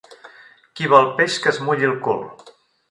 Qui 0.79 0.89
vol 0.95 1.11
peix 1.21 1.39
que 1.45 1.55
es 1.55 1.63
mulli 1.69 1.91
el 1.93 1.97
cul. 2.09 2.27